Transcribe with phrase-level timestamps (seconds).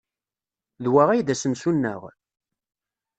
[0.83, 2.01] D wa ay d asensu-nneɣ?